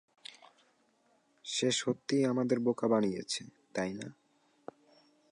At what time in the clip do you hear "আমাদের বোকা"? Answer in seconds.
2.25-2.87